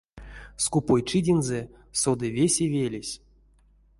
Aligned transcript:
Скупойчидензэ 0.63 1.61
соды 2.01 2.27
весе 2.35 2.65
велесь. 2.73 3.15